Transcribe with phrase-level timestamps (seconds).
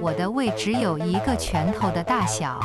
[0.00, 2.60] 我的胃只有一个拳头的大小，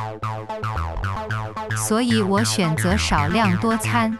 [1.87, 4.17] 所以我选择少量多餐。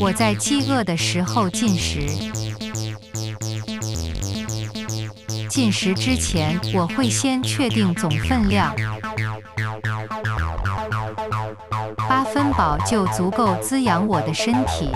[0.00, 2.06] 我在饥饿的时候进食，
[5.48, 8.74] 进食之前我会先确定总分量，
[12.08, 14.90] 八分饱就足够滋养我的身体。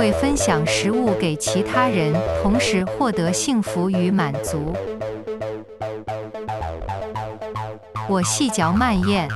[0.00, 4.74] 会分享食物给其他人，同时获得幸福与满足。
[8.08, 9.28] 我细嚼慢咽。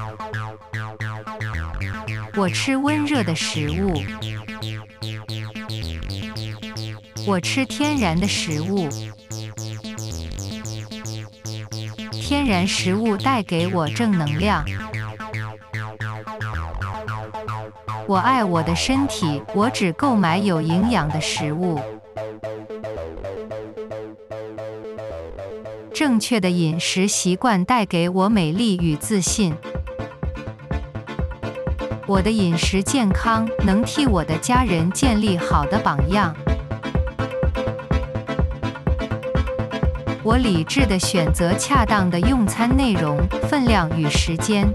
[2.35, 4.03] 我吃温热的食物，
[7.27, 8.89] 我吃天然的食物，
[12.11, 14.65] 天然食物带给我正能量。
[18.07, 21.81] 我爱我的身体，我只购买有营养的食物。
[25.93, 29.55] 正确的饮食习惯带给我美丽与自信。
[32.07, 36.35] 我的饮食健康能替我的家人建立好的榜样。
[40.23, 44.71] 我理智地选择恰当的用餐内容、分量与时间。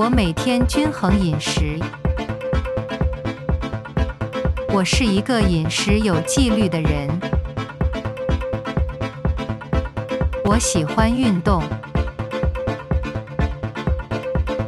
[0.00, 1.78] 我每天均衡饮食。
[4.72, 7.06] 我是一个饮食有纪律的人。
[10.42, 11.62] 我喜欢运动。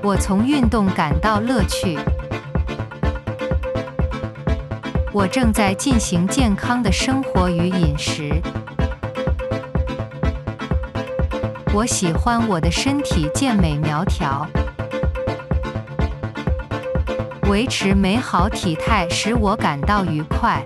[0.02, 1.98] 我从运动感到乐趣。
[5.14, 8.38] 我正在进行健康的生活与饮食。
[11.72, 14.46] 我喜欢我的身体健美苗条。
[17.48, 20.64] 维持美好体态使我感到愉快。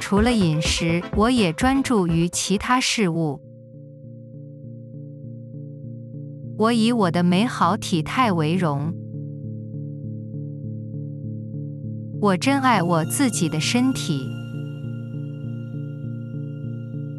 [0.00, 3.40] 除了饮食，我也专注于其他事物。
[6.56, 8.94] 我以我的美好体态为荣。
[12.20, 14.26] 我珍爱我自己的身体。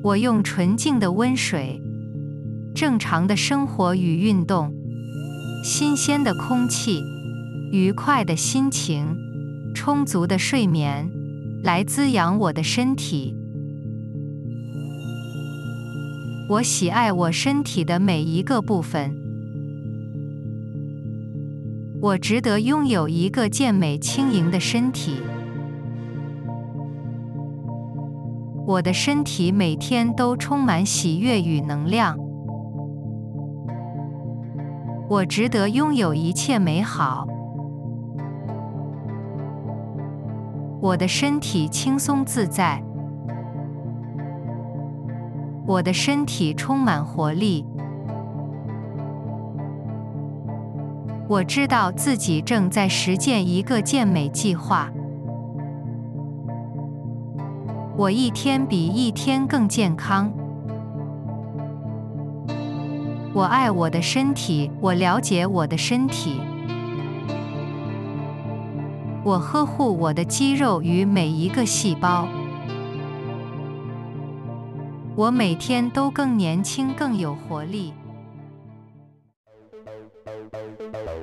[0.03, 1.81] 我用纯净的温水、
[2.73, 4.73] 正常的生活与运动、
[5.67, 7.03] 新鲜的空气、
[7.71, 9.17] 愉快的心情、
[9.73, 11.09] 充足的睡眠，
[11.63, 13.35] 来滋养我的身体。
[16.49, 19.11] 我喜爱我身体的每一个部分。
[21.99, 25.15] 我值得拥有一个健美轻盈的身体。
[28.67, 32.24] 我的身体每天都充满喜悦与能量。
[35.07, 37.27] 我值得拥有一切美好。
[40.81, 42.81] 我的身体轻松自在。
[45.67, 47.65] 我的身体充满活力。
[51.27, 54.91] 我知道自己正在实践一个健美计划。
[57.97, 60.44] 我一天比一天更健康。
[63.35, 66.39] 我爱我的身体，我了解我的身体。
[69.25, 72.29] 我呵护我的肌肉与每一个细胞。
[75.17, 77.93] 我每天都更年轻，更有活力。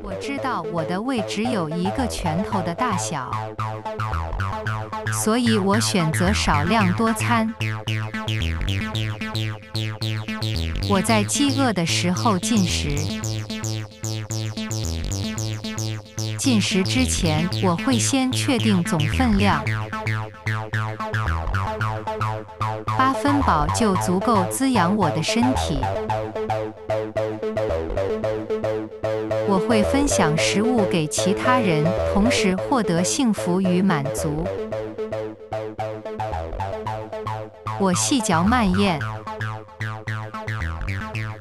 [0.02, 3.30] 我知道我的胃只有一个拳头的大小，
[5.10, 7.54] 所以我选择少量多餐。
[10.92, 12.90] 我在饥饿的时候进食，
[16.36, 19.64] 进食之前我会先确定总分量，
[22.98, 25.80] 八分饱就足够滋养我的身体。
[29.48, 34.46] 我会分享食物给其他人，同时获得幸福与满足。
[37.80, 39.00] 我细嚼慢咽。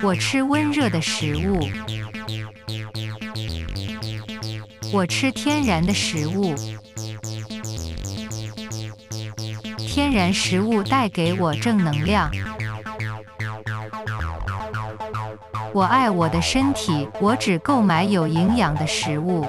[0.04, 1.60] 我吃温热的食物。
[4.92, 6.56] 我吃天然的食物。
[9.78, 12.32] 天然食物带给我正能量。
[15.74, 19.46] 我爱我的身体，我只购买有营养的食物。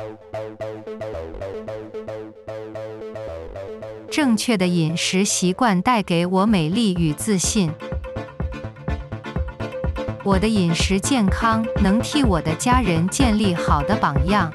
[4.10, 7.72] 正确的饮食习惯带给我美丽与自信。
[10.24, 14.52] 我的饮食健康能替我的家人建立好的榜样。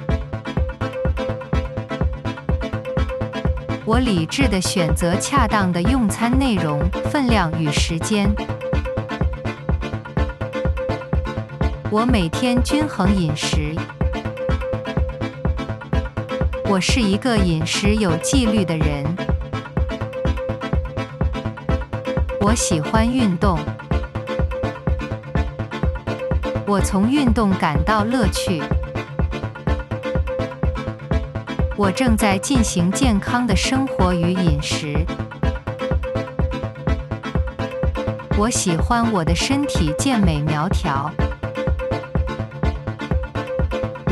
[3.83, 6.79] 我理智的选择恰当的用餐内容
[7.11, 8.33] 分量与时间。
[11.91, 13.75] 我每天均衡饮食。
[16.69, 19.05] 我是一个饮食有纪律的人。
[22.39, 23.59] 我喜欢运动。
[26.67, 28.61] 我从运动感到乐趣。
[31.77, 34.93] 我正在进行健康的生活与饮食。
[38.37, 41.09] 我喜欢我的身体健美苗条。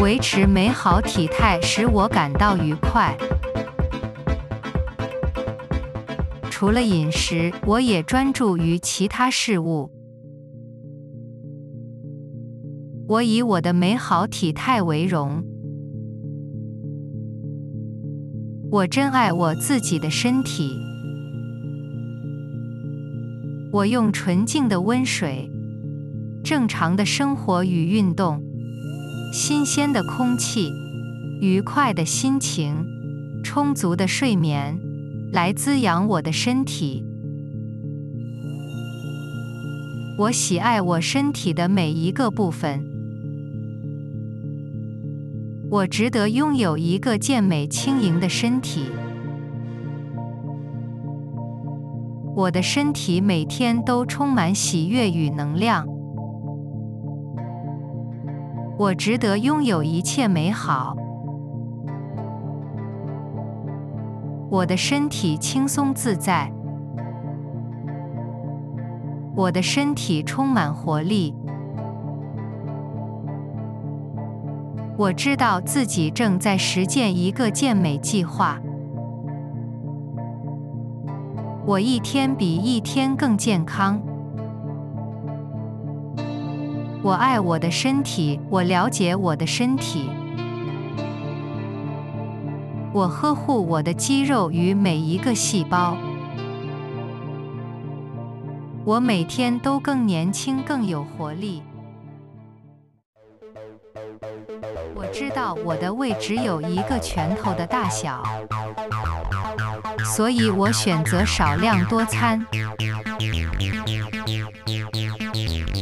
[0.01, 3.13] 维持美好体态使我感到愉快。
[6.49, 9.91] 除了饮食，我也专注于其他事物。
[13.07, 15.43] 我以我的美好体态为荣。
[18.71, 20.79] 我珍爱我自己的身体。
[23.71, 25.51] 我用纯净的温水，
[26.43, 28.41] 正常的生活与运动。
[29.31, 30.71] 新鲜的空气，
[31.39, 32.87] 愉快的心情，
[33.43, 34.79] 充足的睡眠，
[35.31, 37.03] 来滋养我的身体。
[40.17, 42.94] 我喜爱我身体的每一个部分。
[45.75, 48.89] 我值得拥有一个健美轻盈的身体。
[52.33, 55.85] 我的身体每天都充满喜悦与能量。
[58.77, 60.95] 我值得拥有一切美好。
[64.49, 66.49] 我的身体轻松自在。
[69.35, 71.35] 我的身体充满活力。
[74.97, 78.57] 我知道自己正在实践一个健美计划。
[81.65, 84.01] 我一天比一天更健康。
[87.01, 90.09] 我爱我的身体，我了解我的身体。
[92.93, 95.97] 我呵护我的肌肉与每一个细胞。
[98.85, 101.61] 我每天都更年轻，更有活力。
[105.17, 108.21] 知道我的胃只有一个拳头的大小，
[110.13, 112.45] 所以我选择少量多餐。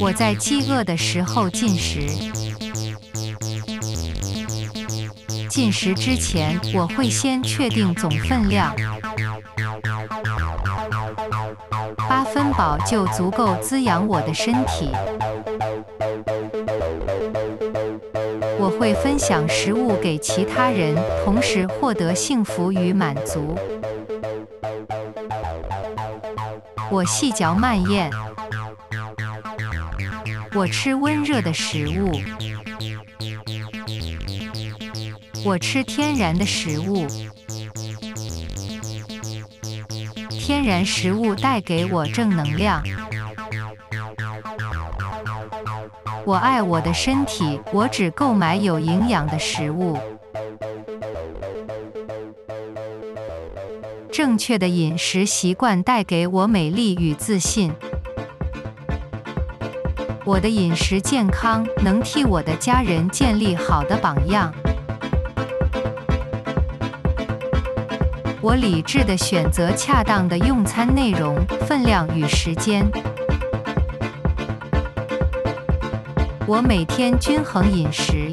[0.00, 2.06] 我在饥饿的时候进食。
[5.48, 8.72] 进食之前，我会先确定总分量。
[12.08, 14.92] 八分饱就足够滋养我的身体。
[18.64, 23.54] 我会分享食物给其他人，同时获得幸福与满足。
[26.90, 28.10] 我细嚼慢咽。
[30.54, 32.18] 我吃温热的食物。
[35.44, 37.06] 我吃天然的食物。
[40.30, 42.82] 天然食物带给我正能量。
[46.26, 49.98] 我爱我的身体，我只购买有营养的食物。
[54.10, 57.70] 正确的饮食习惯带给我美丽与自信。
[60.24, 64.50] 我的饮食健康能替我的家人建立好的榜样。
[68.40, 72.90] 我理智地选择恰当的用餐内容、分量与时间。
[76.46, 78.30] 我每天均衡饮食。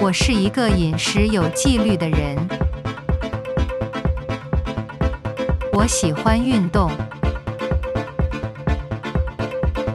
[0.00, 2.38] 我是一个饮食有纪律的人。
[5.74, 6.90] 我喜欢运动。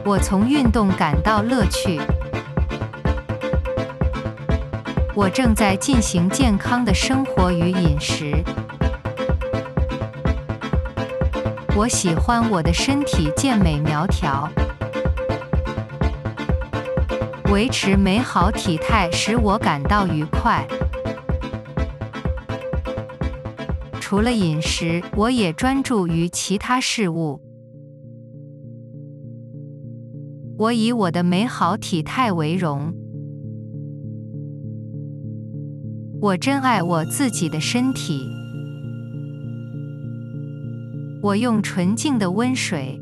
[0.04, 2.00] 我从运动感到乐趣。
[5.12, 8.44] 我正在进行健康的生活与饮食。
[11.74, 14.48] 我喜欢我的身体健美苗条。
[17.52, 20.66] 维持美好体态使我感到愉快。
[24.00, 27.40] 除了饮食，我也专注于其他事物。
[30.58, 32.92] 我以我的美好体态为荣。
[36.20, 38.28] 我珍爱我自己的身体。
[41.22, 43.00] 我用纯净的温水，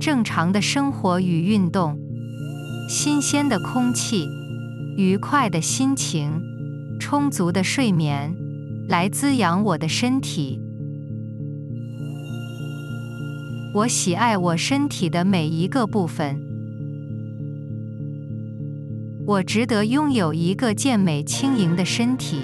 [0.00, 1.98] 正常的生活与运动，
[2.88, 4.28] 新鲜的空气，
[4.96, 6.42] 愉快的心情，
[7.00, 8.34] 充足的睡眠，
[8.88, 10.60] 来滋养我的身体。
[13.74, 16.38] 我喜爱我身体的每一个部分。
[19.26, 22.42] 我值得拥有一个健美轻盈的身体。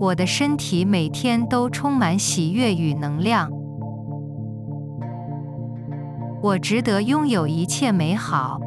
[0.00, 3.50] 我的身体每天都充满喜悦与能量。
[6.42, 8.58] 我值得拥有一切美好。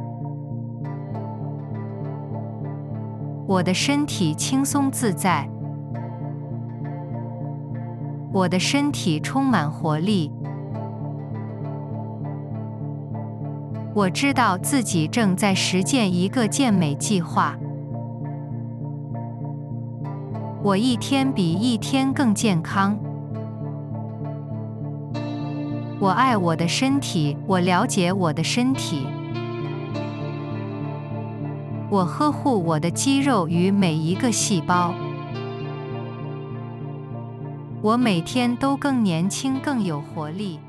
[3.48, 5.50] 我的身体轻松自在。
[8.32, 10.32] 我的身体充满活力。
[13.96, 17.58] 我知道自己正在实践一个健美计划。
[20.64, 23.13] 我一天比一天更健康。
[26.04, 29.08] 我爱我的身体，我了解我的身体。
[31.90, 34.94] 我呵护我的肌肉与每一个细胞。
[37.82, 40.60] 我每天都更年轻，更有活力。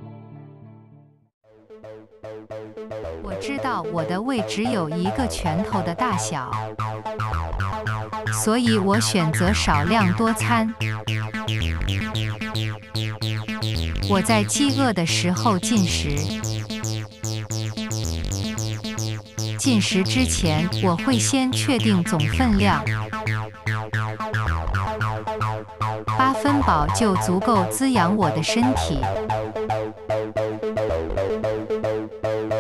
[3.24, 6.48] 我知道我的胃只有一个拳头的大小，
[8.32, 10.72] 所以我选择少量多餐。
[14.08, 16.16] 我在饥饿的时候进食，
[19.58, 22.84] 进食之前我会先确定总分量。
[26.16, 29.00] 八分饱就足够滋养我的身体。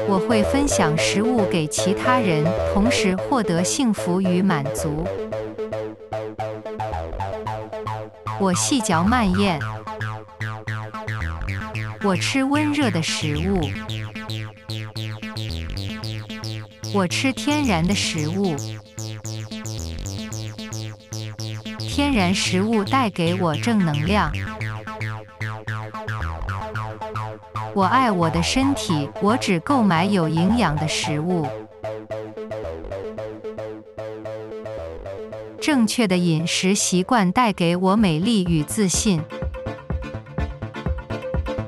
[0.06, 5.04] 我会分享食物给其他人，同时获得幸福与满足。
[8.40, 9.60] 我细嚼慢咽。
[12.04, 13.62] 我吃温热的食物。
[16.92, 18.54] 我吃天然的食物。
[21.78, 24.30] 天然食物带给我正能量。
[27.74, 31.48] 我爱我的身体，我只购买有营养的食物。
[35.58, 39.22] 正确的饮食习惯带给我美丽与自信。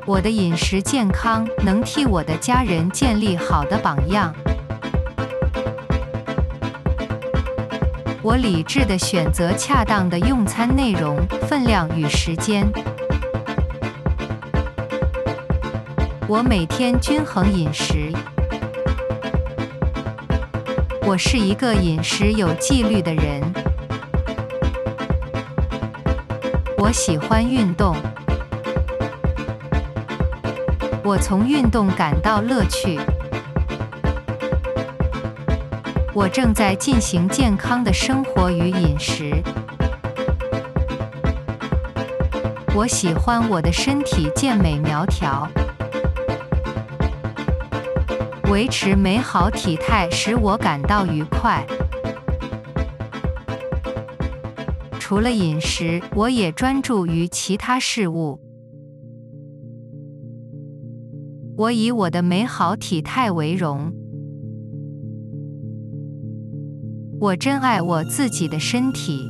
[0.07, 4.33] 我的饮食健康，能替我的家人建立好的榜样。
[8.23, 12.71] 我理智地选择恰当的用餐内容、分量与时间。
[16.29, 18.13] 我每天均衡饮食。
[21.03, 23.43] 我是一个饮食有纪律的人。
[26.79, 27.97] 我喜欢运动。
[31.07, 32.99] 我从运动感到乐趣。
[36.13, 39.41] 我正在进行健康的生活与饮食。
[42.75, 45.49] 我喜欢我的身体健美苗条。
[48.51, 51.65] 维持美好体态使我感到愉快。
[54.99, 58.46] 除了饮食，我也专注于其他事物。
[61.59, 63.91] 我以我的美好体态为荣。
[67.19, 69.27] 我珍爱我自己的身体。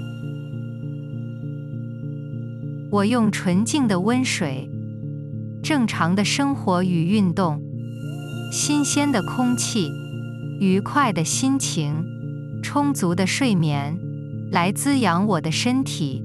[2.90, 4.68] 我用纯净的温水、
[5.62, 7.62] 正常的生活与运动、
[8.50, 9.92] 新鲜的空气、
[10.59, 12.04] 愉快的心情、
[12.61, 13.97] 充足的睡眠，
[14.50, 16.25] 来滋养我的身体。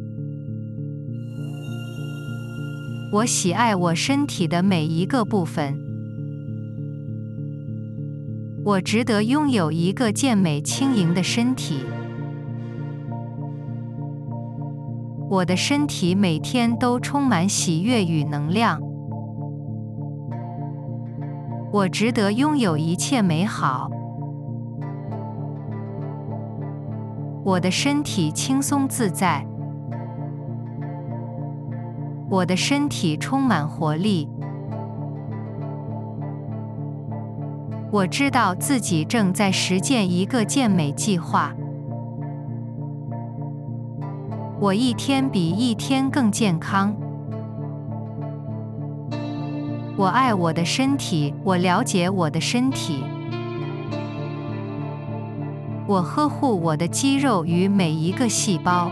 [3.12, 5.91] 我喜爱我身体的每一个部分。
[8.64, 11.84] 我值得拥有一个健美轻盈的身体。
[15.30, 18.80] 我的身体每天都充满喜悦与能量。
[21.72, 23.90] 我值得拥有一切美好。
[27.44, 29.44] 我的身体轻松自在。
[32.30, 34.30] 我的身体充满活力。
[37.92, 41.54] 我知道自己正在实践一个健美计划。
[44.62, 46.96] 我一天比一天更健康。
[49.98, 53.04] 我爱我的身体，我了解我的身体。
[55.86, 58.90] 我呵护我的肌肉与每一个细胞。